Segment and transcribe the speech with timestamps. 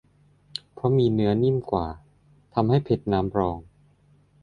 [0.73, 1.87] เพราะมีเนื้อนิ่มกว่า
[2.53, 3.57] ทำให้เพชรน้ำรอง